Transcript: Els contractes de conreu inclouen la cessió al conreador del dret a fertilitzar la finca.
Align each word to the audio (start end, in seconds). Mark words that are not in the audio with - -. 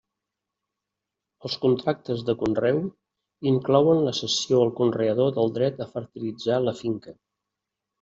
Els 1.49 1.57
contractes 1.65 2.25
de 2.31 2.35
conreu 2.41 2.81
inclouen 3.53 4.03
la 4.09 4.17
cessió 4.23 4.65
al 4.67 4.77
conreador 4.83 5.35
del 5.41 5.57
dret 5.63 5.83
a 5.89 5.93
fertilitzar 5.97 6.63
la 6.69 6.81
finca. 6.87 7.21